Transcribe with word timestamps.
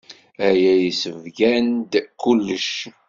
Aya 0.47 0.73
yessebgan-d 0.83 1.91
kullec. 2.21 2.71